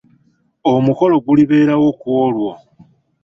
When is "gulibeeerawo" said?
1.25-1.87